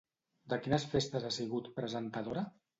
[0.53, 2.49] De quines festes ha sigut presentadora?